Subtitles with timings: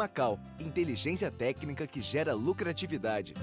[0.00, 3.34] Macau, inteligência técnica que gera lucratividade.